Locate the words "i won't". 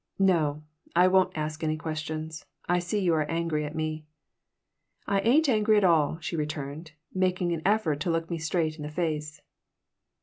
0.95-1.37